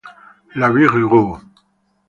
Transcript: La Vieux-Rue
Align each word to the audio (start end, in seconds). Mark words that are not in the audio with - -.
La 0.55 0.71
Vieux-Rue 0.71 1.05